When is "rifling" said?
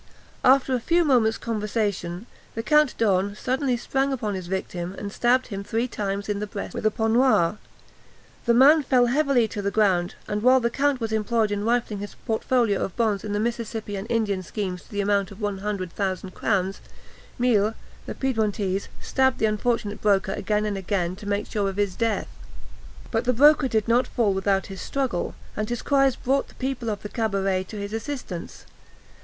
11.63-11.99